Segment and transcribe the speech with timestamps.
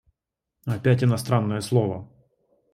[0.65, 2.09] Опять иностранное слово!